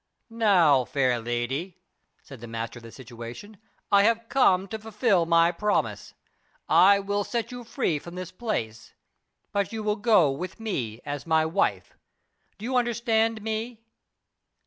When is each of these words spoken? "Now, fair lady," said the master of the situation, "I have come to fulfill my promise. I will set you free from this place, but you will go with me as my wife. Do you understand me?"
"Now, 0.31 0.83
fair 0.83 1.19
lady," 1.19 1.77
said 2.23 2.39
the 2.41 2.47
master 2.47 2.79
of 2.79 2.81
the 2.81 2.91
situation, 2.91 3.57
"I 3.91 4.01
have 4.01 4.29
come 4.29 4.67
to 4.69 4.79
fulfill 4.79 5.27
my 5.27 5.51
promise. 5.51 6.15
I 6.67 6.97
will 6.97 7.23
set 7.23 7.51
you 7.51 7.63
free 7.63 7.99
from 7.99 8.15
this 8.15 8.31
place, 8.31 8.95
but 9.51 9.71
you 9.71 9.83
will 9.83 9.97
go 9.97 10.31
with 10.31 10.59
me 10.59 11.01
as 11.05 11.27
my 11.27 11.45
wife. 11.45 11.93
Do 12.57 12.65
you 12.65 12.77
understand 12.77 13.43
me?" 13.43 13.79